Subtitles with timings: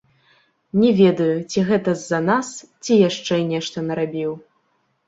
[0.83, 2.51] Не ведаю, ці гэта з-за нас,
[2.83, 4.31] ці яшчэ нешта нарабіў.